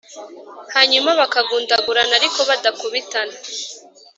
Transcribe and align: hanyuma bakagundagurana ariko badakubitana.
hanyuma 0.75 1.09
bakagundagurana 1.19 2.13
ariko 2.19 2.39
badakubitana. 2.49 3.35